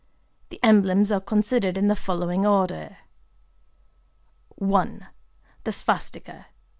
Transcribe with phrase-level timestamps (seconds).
[0.49, 2.97] The emblems are considered in the following order:—
[4.59, 6.45] I.—The Svastikâ.